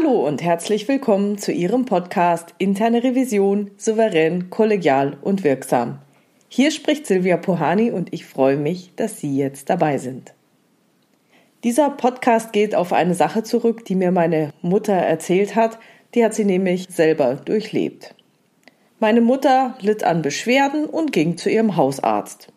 [0.00, 5.98] Hallo und herzlich willkommen zu Ihrem Podcast Interne Revision souverän, kollegial und wirksam.
[6.48, 10.34] Hier spricht Silvia Pohani und ich freue mich, dass Sie jetzt dabei sind.
[11.64, 15.80] Dieser Podcast geht auf eine Sache zurück, die mir meine Mutter erzählt hat,
[16.14, 18.14] die hat sie nämlich selber durchlebt.
[19.00, 22.52] Meine Mutter litt an Beschwerden und ging zu ihrem Hausarzt.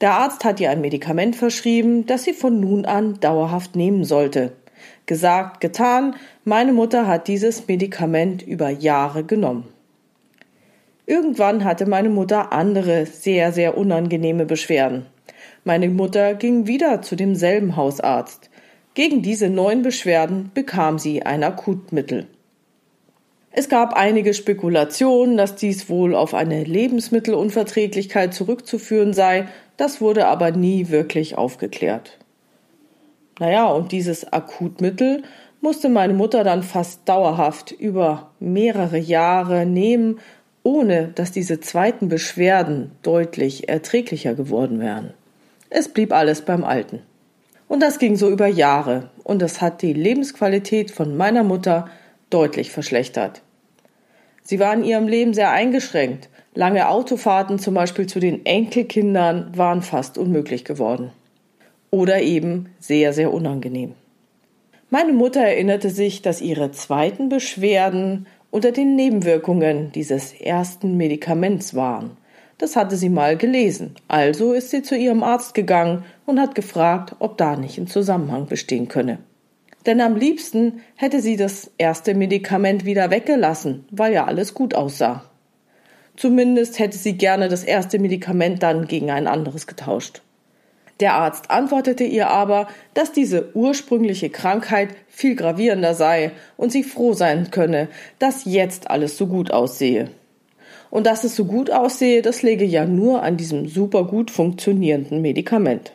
[0.00, 4.52] Der Arzt hat ihr ein Medikament verschrieben, das sie von nun an dauerhaft nehmen sollte.
[5.06, 6.16] Gesagt, getan,
[6.48, 9.66] meine Mutter hat dieses Medikament über Jahre genommen.
[11.04, 15.06] Irgendwann hatte meine Mutter andere, sehr, sehr unangenehme Beschwerden.
[15.64, 18.48] Meine Mutter ging wieder zu demselben Hausarzt.
[18.94, 22.28] Gegen diese neuen Beschwerden bekam sie ein Akutmittel.
[23.50, 30.52] Es gab einige Spekulationen, dass dies wohl auf eine Lebensmittelunverträglichkeit zurückzuführen sei, das wurde aber
[30.52, 32.18] nie wirklich aufgeklärt.
[33.40, 35.24] Naja, und dieses Akutmittel
[35.60, 40.20] musste meine Mutter dann fast dauerhaft über mehrere Jahre nehmen,
[40.62, 45.14] ohne dass diese zweiten Beschwerden deutlich erträglicher geworden wären.
[45.70, 47.02] Es blieb alles beim Alten.
[47.68, 51.88] Und das ging so über Jahre, und es hat die Lebensqualität von meiner Mutter
[52.30, 53.42] deutlich verschlechtert.
[54.42, 56.28] Sie war in ihrem Leben sehr eingeschränkt.
[56.54, 61.10] Lange Autofahrten zum Beispiel zu den Enkelkindern waren fast unmöglich geworden
[61.90, 63.94] oder eben sehr, sehr unangenehm.
[64.98, 72.16] Meine Mutter erinnerte sich, dass ihre zweiten Beschwerden unter den Nebenwirkungen dieses ersten Medikaments waren.
[72.56, 73.96] Das hatte sie mal gelesen.
[74.08, 78.46] Also ist sie zu ihrem Arzt gegangen und hat gefragt, ob da nicht ein Zusammenhang
[78.46, 79.18] bestehen könne.
[79.84, 85.30] Denn am liebsten hätte sie das erste Medikament wieder weggelassen, weil ja alles gut aussah.
[86.16, 90.22] Zumindest hätte sie gerne das erste Medikament dann gegen ein anderes getauscht.
[91.00, 97.12] Der Arzt antwortete ihr aber, dass diese ursprüngliche Krankheit viel gravierender sei und sie froh
[97.12, 100.10] sein könne, dass jetzt alles so gut aussehe.
[100.90, 105.20] Und dass es so gut aussehe, das läge ja nur an diesem super gut funktionierenden
[105.20, 105.92] Medikament.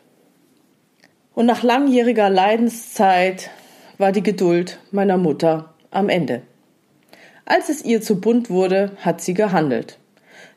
[1.34, 3.50] Und nach langjähriger Leidenszeit
[3.98, 6.44] war die Geduld meiner Mutter am Ende.
[7.46, 9.98] Als es ihr zu bunt wurde, hat sie gehandelt.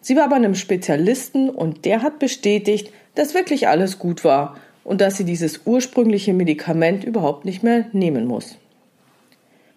[0.00, 5.00] Sie war bei einem Spezialisten und der hat bestätigt, dass wirklich alles gut war und
[5.00, 8.56] dass sie dieses ursprüngliche Medikament überhaupt nicht mehr nehmen muss.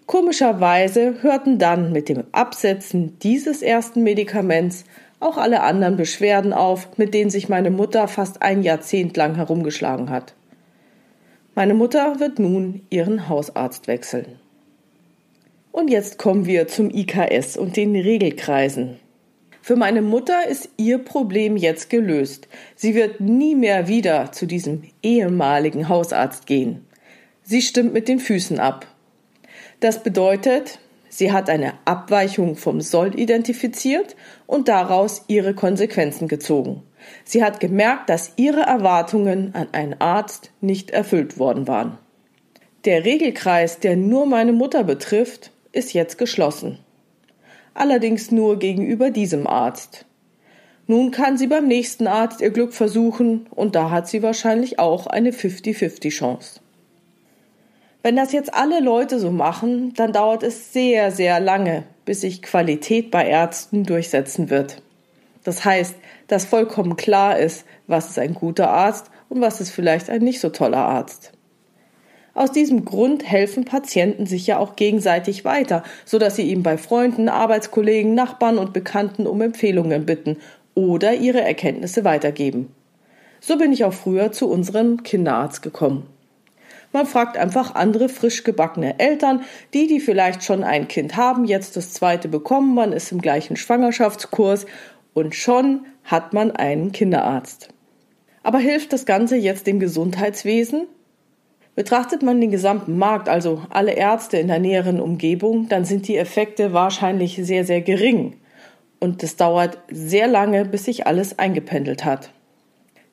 [0.06, 4.86] Komischerweise hörten dann mit dem Absetzen dieses ersten Medikaments
[5.20, 10.10] auch alle anderen Beschwerden auf, mit denen sich meine Mutter fast ein Jahrzehnt lang herumgeschlagen
[10.10, 10.34] hat.
[11.56, 14.40] Meine Mutter wird nun ihren Hausarzt wechseln.
[15.72, 19.00] Und jetzt kommen wir zum IKS und den Regelkreisen.
[19.68, 22.48] Für meine Mutter ist ihr Problem jetzt gelöst.
[22.78, 26.88] Sie wird nie mehr wieder zu diesem ehemaligen Hausarzt gehen.
[27.44, 28.88] Sie stimmt mit den Füßen ab.
[29.82, 30.80] Das bedeutet,
[31.10, 36.84] sie hat eine Abweichung vom Soll identifiziert und daraus ihre Konsequenzen gezogen.
[37.26, 41.98] Sie hat gemerkt, dass ihre Erwartungen an einen Arzt nicht erfüllt worden waren.
[42.86, 46.80] Der Regelkreis, der nur meine Mutter betrifft, ist jetzt geschlossen
[47.78, 50.06] allerdings nur gegenüber diesem Arzt.
[50.88, 55.08] Nun kann sie beim nächsten Arzt ihr Glück versuchen, und da hat sie wahrscheinlich auch
[55.08, 56.62] eine 50-50 Chance.
[58.04, 62.42] Wenn das jetzt alle Leute so machen, dann dauert es sehr, sehr lange, bis sich
[62.42, 64.82] Qualität bei Ärzten durchsetzen wird.
[65.44, 65.96] Das heißt,
[66.28, 70.40] dass vollkommen klar ist, was ist ein guter Arzt und was ist vielleicht ein nicht
[70.40, 71.34] so toller Arzt.
[72.38, 76.78] Aus diesem Grund helfen Patienten sich ja auch gegenseitig weiter, so dass sie ihm bei
[76.78, 80.38] Freunden, Arbeitskollegen, Nachbarn und Bekannten um Empfehlungen bitten
[80.76, 82.72] oder ihre Erkenntnisse weitergeben.
[83.40, 86.06] So bin ich auch früher zu unserem Kinderarzt gekommen.
[86.94, 89.42] Man fragt einfach andere frisch gebackene Eltern,
[89.74, 93.56] die, die vielleicht schon ein Kind haben, jetzt das zweite bekommen, man ist im gleichen
[93.56, 94.68] Schwangerschaftskurs
[95.16, 97.70] und schon hat man einen Kinderarzt.
[98.44, 100.86] Aber hilft das Ganze jetzt dem Gesundheitswesen?
[101.78, 106.18] Betrachtet man den gesamten Markt, also alle Ärzte in der näheren Umgebung, dann sind die
[106.18, 108.34] Effekte wahrscheinlich sehr, sehr gering.
[109.00, 112.32] Und es dauert sehr lange, bis sich alles eingependelt hat.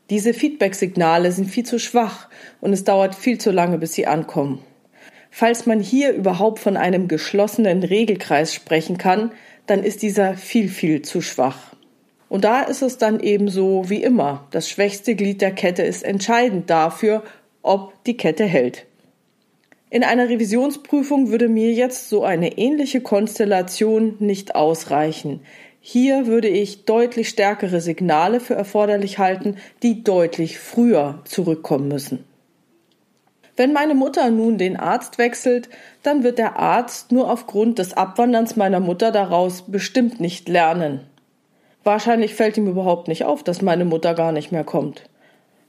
[0.09, 2.31] Diese Feedback-Signale sind viel zu schwach
[2.63, 4.61] und es dauert viel zu lange, bis sie ankommen.
[5.31, 9.33] Falls man hier überhaupt von einem geschlossenen Regelkreis sprechen kann,
[9.67, 11.75] dann ist dieser viel, viel zu schwach.
[12.31, 14.49] Und da ist es dann eben so wie immer.
[14.53, 17.23] Das schwächste Glied der Kette ist entscheidend dafür,
[17.65, 18.87] ob die Kette hält.
[19.91, 25.41] In einer Revisionsprüfung würde mir jetzt so eine ähnliche Konstellation nicht ausreichen.
[25.81, 32.25] Hier würde ich deutlich stärkere Signale für erforderlich halten, die deutlich früher zurückkommen müssen.
[33.57, 35.69] Wenn meine Mutter nun den Arzt wechselt,
[36.03, 41.03] dann wird der Arzt nur aufgrund des Abwanderns meiner Mutter daraus bestimmt nicht lernen.
[41.85, 45.05] Wahrscheinlich fällt ihm überhaupt nicht auf, dass meine Mutter gar nicht mehr kommt.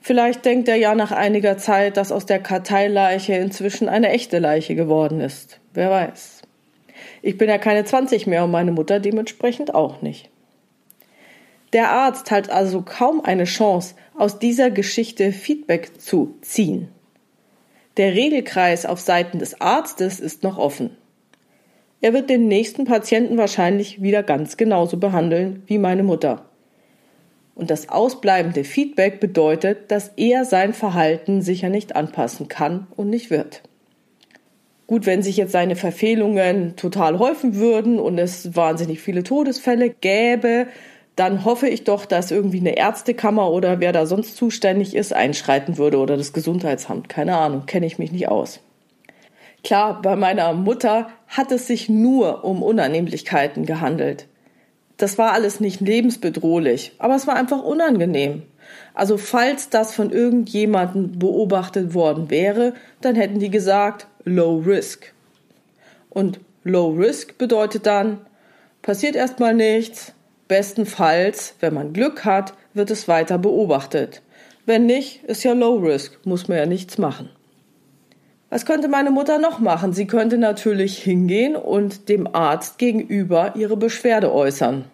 [0.06, 4.76] Vielleicht denkt er ja nach einiger Zeit, dass aus der Karteileiche inzwischen eine echte Leiche
[4.76, 5.60] geworden ist.
[5.74, 6.44] Wer weiß.
[7.24, 10.30] Ich bin ja keine 20 mehr und meine Mutter dementsprechend auch nicht.
[11.74, 16.90] Der Arzt hat also kaum eine Chance, aus dieser Geschichte Feedback zu ziehen.
[17.98, 20.96] Der Regelkreis auf Seiten des Arztes ist noch offen.
[22.02, 26.46] Er wird den nächsten Patienten wahrscheinlich wieder ganz genauso behandeln wie meine Mutter.
[27.56, 33.32] Und das ausbleibende Feedback bedeutet, dass er sein Verhalten sicher nicht anpassen kann und nicht
[33.32, 33.62] wird.
[34.88, 40.68] Gut, wenn sich jetzt seine Verfehlungen total häufen würden und es wahnsinnig viele Todesfälle gäbe,
[41.16, 45.78] dann hoffe ich doch, dass irgendwie eine Ärztekammer oder wer da sonst zuständig ist, einschreiten
[45.78, 47.10] würde oder das Gesundheitsamt.
[47.10, 48.60] Keine Ahnung, kenne ich mich nicht aus.
[49.64, 54.28] Klar, bei meiner Mutter hat es sich nur um Unannehmlichkeiten gehandelt.
[54.98, 58.44] Das war alles nicht lebensbedrohlich, aber es war einfach unangenehm.
[58.94, 65.14] Also falls das von irgendjemandem beobachtet worden wäre, dann hätten die gesagt Low Risk.
[66.10, 68.22] Und Low Risk bedeutet dann,
[68.82, 70.14] passiert erstmal nichts,
[70.48, 74.22] Bestenfalls, wenn man Glück hat, wird es weiter beobachtet.
[74.66, 77.30] Wenn nicht, ist ja Low Risk, muss man ja nichts machen.
[78.50, 79.94] Was könnte meine Mutter noch machen?
[79.94, 84.86] Sie könnte natürlich hingehen und dem Arzt gegenüber ihre Beschwerde äußern.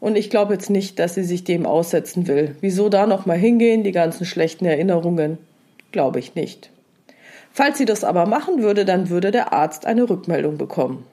[0.00, 2.56] Und ich glaube jetzt nicht, dass sie sich dem aussetzen will.
[2.60, 5.38] Wieso da noch mal hingehen, die ganzen schlechten Erinnerungen?
[5.92, 6.70] Glaube ich nicht.
[7.52, 11.06] Falls sie das aber machen würde, dann würde der Arzt eine Rückmeldung bekommen.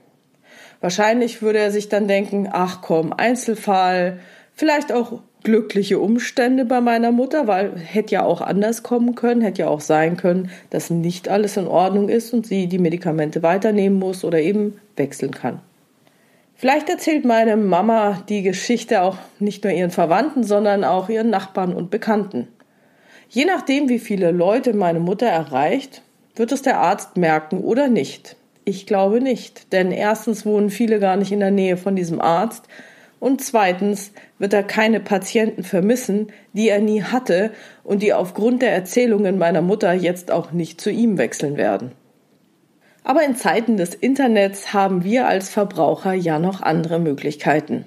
[0.82, 4.20] Wahrscheinlich würde er sich dann denken, ach komm, Einzelfall,
[4.54, 9.64] vielleicht auch glückliche Umstände bei meiner Mutter, weil hätte ja auch anders kommen können, hätte
[9.64, 13.98] ja auch sein können, dass nicht alles in Ordnung ist und sie die Medikamente weiternehmen
[13.98, 15.60] muss oder eben wechseln kann.
[16.56, 21.74] Vielleicht erzählt meine Mama die Geschichte auch nicht nur ihren Verwandten, sondern auch ihren Nachbarn
[21.74, 22.48] und Bekannten.
[23.30, 26.04] Je nachdem, wie viele Leute meine Mutter erreicht,
[26.36, 28.36] wird es der Arzt merken oder nicht.
[28.64, 32.66] Ich glaube nicht, denn erstens wohnen viele gar nicht in der Nähe von diesem Arzt
[33.22, 37.52] und zweitens wird er keine Patienten vermissen, die er nie hatte
[37.84, 41.92] und die aufgrund der Erzählungen meiner Mutter jetzt auch nicht zu ihm wechseln werden.
[43.04, 47.86] Aber in Zeiten des Internets haben wir als Verbraucher ja noch andere Möglichkeiten.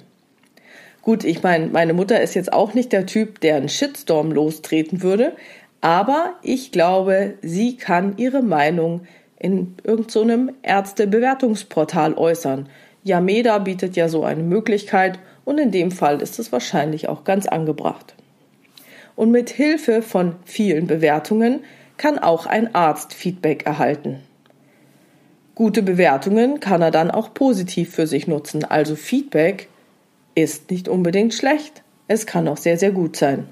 [1.03, 5.03] Gut, ich meine, meine Mutter ist jetzt auch nicht der Typ, der einen Shitstorm lostreten
[5.03, 5.33] würde,
[5.81, 9.01] aber ich glaube, sie kann ihre Meinung
[9.41, 12.69] in irgendeinem so Ärztebewertungsportal äußern.
[13.05, 17.47] Yameda bietet ja so eine Möglichkeit und in dem Fall ist es wahrscheinlich auch ganz
[17.47, 18.15] angebracht.
[19.15, 21.61] Und mit Hilfe von vielen Bewertungen
[21.99, 24.21] kann auch ein Arzt Feedback erhalten.
[25.55, 28.65] Gute Bewertungen kann er dann auch positiv für sich nutzen.
[28.65, 29.69] Also Feedback
[30.35, 31.83] ist nicht unbedingt schlecht.
[32.09, 33.47] Es kann auch sehr, sehr gut sein.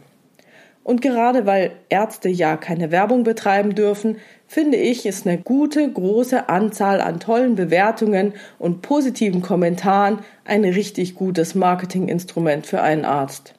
[0.85, 4.17] Und gerade weil Ärzte ja keine Werbung betreiben dürfen,
[4.49, 11.15] finde ich, ist eine gute, große Anzahl an tollen Bewertungen und positiven Kommentaren ein richtig
[11.15, 13.55] gutes Marketinginstrument für einen Arzt.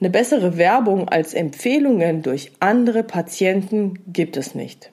[0.00, 4.90] Eine bessere Werbung als Empfehlungen durch andere Patienten gibt es nicht.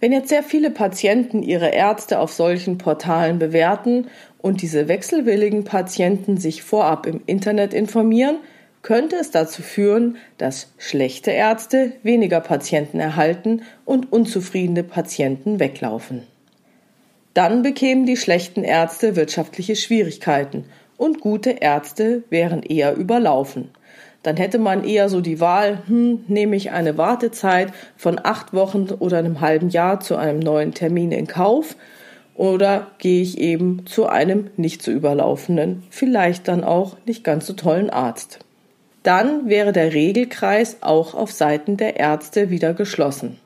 [0.00, 4.06] Wenn jetzt sehr viele Patienten ihre Ärzte auf solchen Portalen bewerten
[4.38, 8.36] und diese wechselwilligen Patienten sich vorab im Internet informieren,
[8.84, 16.22] könnte es dazu führen, dass schlechte Ärzte weniger Patienten erhalten und unzufriedene Patienten weglaufen.
[17.32, 20.66] Dann bekämen die schlechten Ärzte wirtschaftliche Schwierigkeiten
[20.98, 23.70] und gute Ärzte wären eher überlaufen.
[24.22, 28.88] Dann hätte man eher so die Wahl, hm, nehme ich eine Wartezeit von acht Wochen
[28.98, 31.76] oder einem halben Jahr zu einem neuen Termin in Kauf
[32.34, 37.54] oder gehe ich eben zu einem nicht so überlaufenden, vielleicht dann auch nicht ganz so
[37.54, 38.43] tollen Arzt
[39.04, 43.38] dann wäre der Regelkreis auch auf Seiten der Ärzte wieder geschlossen.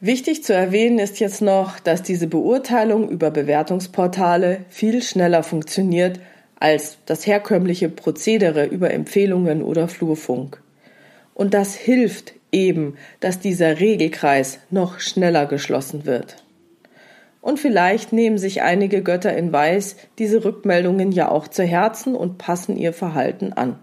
[0.00, 6.20] Wichtig zu erwähnen ist jetzt noch, dass diese Beurteilung über Bewertungsportale viel schneller funktioniert
[6.60, 10.62] als das herkömmliche Prozedere über Empfehlungen oder Flurfunk.
[11.34, 16.44] Und das hilft eben, dass dieser Regelkreis noch schneller geschlossen wird.
[17.40, 22.36] Und vielleicht nehmen sich einige Götter in Weiß diese Rückmeldungen ja auch zu Herzen und
[22.36, 23.78] passen ihr Verhalten an.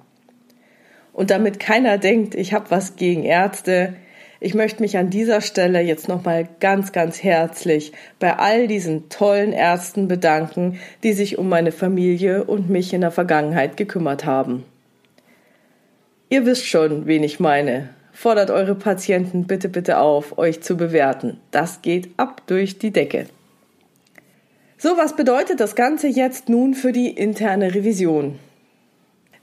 [1.16, 3.94] Und damit keiner denkt, ich habe was gegen Ärzte,
[4.42, 9.54] ich möchte mich an dieser Stelle jetzt nochmal ganz, ganz herzlich bei all diesen tollen
[9.54, 14.66] Ärzten bedanken, die sich um meine Familie und mich in der Vergangenheit gekümmert haben.
[16.30, 17.90] Ihr wisst schon, wen ich meine.
[18.12, 21.40] fordert eure Patienten bitte, bitte auf, euch zu bewerten.
[21.52, 23.28] Das geht ab durch die Decke.
[24.78, 28.38] So, was bedeutet das Ganze jetzt nun für die interne Revision?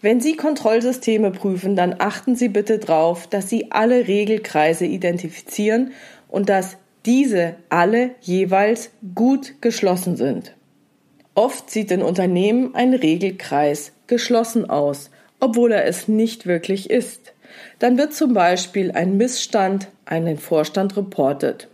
[0.02, 5.92] Wenn Sie Kontrollsysteme prüfen, dann achten Sie bitte darauf, dass Sie alle Regelkreise identifizieren
[6.28, 10.54] und dass diese alle jeweils gut geschlossen sind.
[11.34, 17.32] Oft sieht in Unternehmen ein Regelkreis geschlossen aus, obwohl er es nicht wirklich ist.
[17.78, 21.68] Dann wird zum Beispiel ein Missstand an den Vorstand reportet.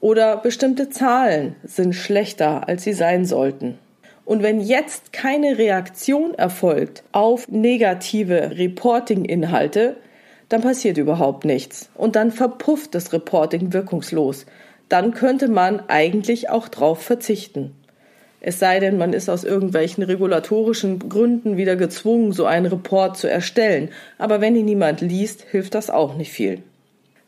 [0.00, 3.78] Oder bestimmte Zahlen sind schlechter, als sie sein sollten.
[4.28, 9.96] Und wenn jetzt keine Reaktion erfolgt auf negative Reporting-Inhalte,
[10.50, 11.88] dann passiert überhaupt nichts.
[11.94, 14.44] Und dann verpufft das Reporting wirkungslos.
[14.90, 17.74] Dann könnte man eigentlich auch drauf verzichten.
[18.42, 23.30] Es sei denn, man ist aus irgendwelchen regulatorischen Gründen wieder gezwungen, so einen Report zu
[23.30, 23.88] erstellen.
[24.18, 26.62] Aber wenn ihn niemand liest, hilft das auch nicht viel.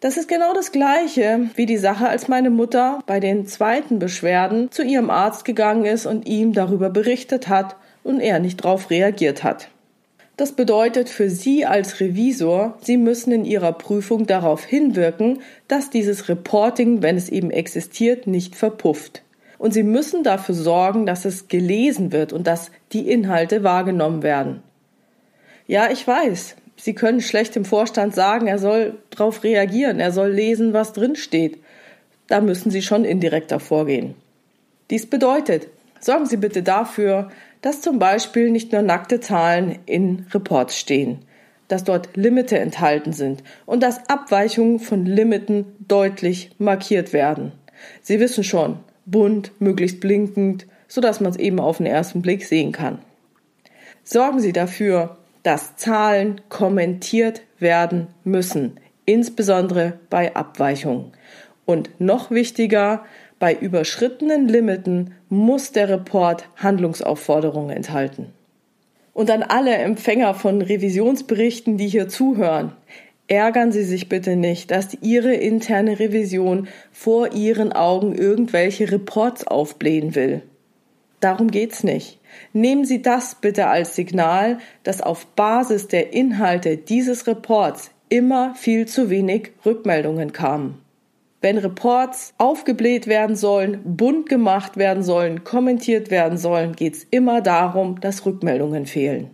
[0.01, 4.71] Das ist genau das Gleiche wie die Sache, als meine Mutter bei den zweiten Beschwerden
[4.71, 9.45] zu ihrem Arzt gegangen ist und ihm darüber berichtet hat und er nicht darauf reagiert
[9.45, 9.69] hat.
[10.39, 16.31] Das bedeutet für Sie als Revisor, Sie müssen in Ihrer Prüfung darauf hinwirken, dass dieses
[16.31, 19.21] Reporting, wenn es eben existiert, nicht verpufft.
[19.59, 24.63] Und Sie müssen dafür sorgen, dass es gelesen wird und dass die Inhalte wahrgenommen werden.
[25.67, 30.31] Ja, ich weiß, Sie können schlecht dem Vorstand sagen, er soll darauf reagieren, er soll
[30.31, 31.59] lesen, was drin steht.
[32.27, 34.15] Da müssen Sie schon indirekter vorgehen.
[34.89, 35.69] Dies bedeutet,
[36.01, 37.29] sorgen Sie bitte dafür,
[37.61, 41.19] dass zum Beispiel nicht nur nackte Zahlen in Reports stehen,
[41.69, 47.53] dass dort Limite enthalten sind und dass Abweichungen von Limiten deutlich markiert werden.
[48.01, 52.47] Sie wissen schon, bunt, möglichst blinkend, so dass man es eben auf den ersten Blick
[52.47, 53.01] sehen kann.
[54.03, 61.13] Sorgen Sie dafür, dass Zahlen kommentiert werden müssen, insbesondere bei Abweichungen.
[61.65, 63.05] Und noch wichtiger,
[63.39, 68.27] bei überschrittenen Limiten muss der Report Handlungsaufforderungen enthalten.
[69.15, 72.73] Und an alle Empfänger von Revisionsberichten, die hier zuhören,
[73.29, 80.15] ärgern Sie sich bitte nicht, dass Ihre interne Revision vor Ihren Augen irgendwelche Reports aufblähen
[80.15, 80.43] will.
[81.21, 82.19] Darum geht's nicht.
[82.53, 88.87] Nehmen Sie das bitte als Signal, dass auf Basis der Inhalte dieses Reports immer viel
[88.87, 90.81] zu wenig Rückmeldungen kamen.
[91.43, 97.99] Wenn Reports aufgebläht werden sollen, bunt gemacht werden sollen, kommentiert werden sollen, geht's immer darum,
[98.01, 99.31] dass Rückmeldungen fehlen.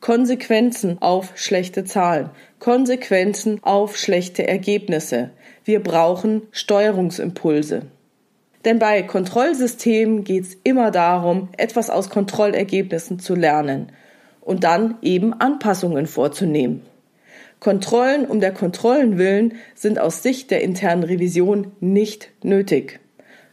[0.00, 2.30] Konsequenzen auf schlechte Zahlen,
[2.60, 5.30] Konsequenzen auf schlechte Ergebnisse.
[5.64, 7.86] Wir brauchen Steuerungsimpulse.
[8.64, 13.92] Denn bei Kontrollsystemen geht es immer darum, etwas aus Kontrollergebnissen zu lernen
[14.40, 16.82] und dann eben Anpassungen vorzunehmen.
[17.60, 23.00] Kontrollen um der Kontrollen willen sind aus Sicht der internen Revision nicht nötig.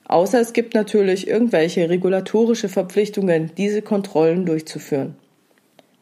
[0.06, 5.16] Außer es gibt natürlich irgendwelche regulatorische Verpflichtungen, diese Kontrollen durchzuführen.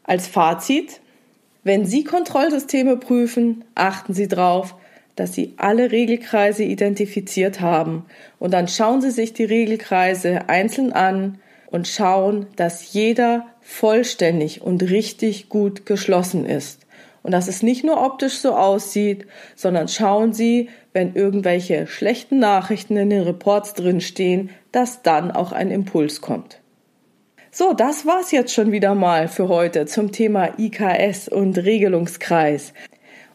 [0.04, 1.02] Als Fazit,
[1.64, 4.76] wenn Sie Kontrollsysteme prüfen, achten Sie darauf,
[5.16, 8.06] dass Sie alle Regelkreise identifiziert haben
[8.40, 11.40] und dann schauen Sie sich die Regelkreise einzeln an
[11.72, 16.86] und schauen, dass jeder vollständig und richtig gut geschlossen ist.
[17.22, 22.98] Und dass es nicht nur optisch so aussieht, sondern schauen Sie, wenn irgendwelche schlechten Nachrichten
[22.98, 26.60] in den Reports drinstehen, dass dann auch ein Impuls kommt.
[27.52, 32.74] So, das war's jetzt schon wieder mal für heute zum Thema IKS und Regelungskreis.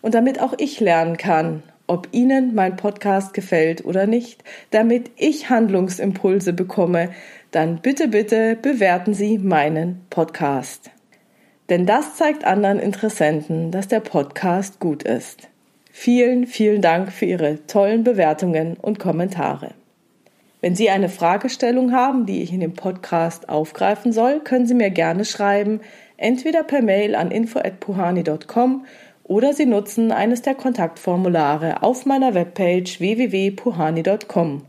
[0.05, 5.49] Und damit auch ich lernen kann, ob Ihnen mein Podcast gefällt oder nicht, damit ich
[5.49, 7.09] Handlungsimpulse bekomme,
[7.53, 10.91] dann bitte, bitte bewerten Sie meinen Podcast.
[11.71, 15.49] Denn das zeigt anderen Interessenten, dass der Podcast gut ist.
[15.91, 19.71] Vielen, vielen Dank für Ihre tollen Bewertungen und Kommentare.
[20.61, 24.91] Wenn Sie eine Fragestellung haben, die ich in dem Podcast aufgreifen soll, können Sie mir
[24.91, 25.81] gerne schreiben,
[26.19, 28.85] entweder per Mail an info@puhani.com
[29.25, 34.63] oder Sie nutzen eines der Kontaktformulare auf meiner Webpage www.puhani.com.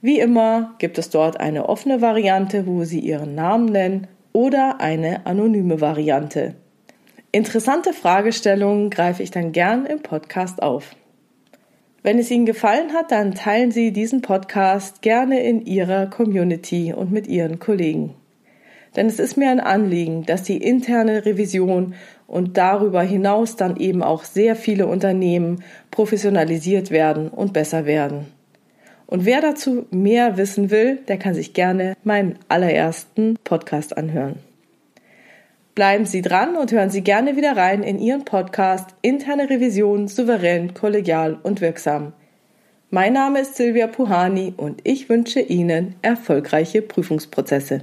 [0.00, 5.26] Wie immer gibt es dort eine offene Variante, wo Sie Ihren Namen nennen oder eine
[5.26, 6.54] anonyme Variante.
[7.30, 10.96] Interessante Fragestellungen greife ich dann gern im Podcast auf.
[12.02, 17.12] Wenn es Ihnen gefallen hat, dann teilen Sie diesen Podcast gerne in Ihrer Community und
[17.12, 18.14] mit Ihren Kollegen.
[18.96, 21.94] Denn es ist mir ein Anliegen, dass die interne Revision
[22.26, 28.26] und darüber hinaus dann eben auch sehr viele Unternehmen professionalisiert werden und besser werden.
[29.06, 34.36] Und wer dazu mehr wissen will, der kann sich gerne meinen allerersten Podcast anhören.
[35.74, 40.74] Bleiben Sie dran und hören Sie gerne wieder rein in Ihren Podcast Interne Revision souverän,
[40.74, 42.12] kollegial und wirksam.
[42.90, 47.82] Mein Name ist Silvia Puhani und ich wünsche Ihnen erfolgreiche Prüfungsprozesse.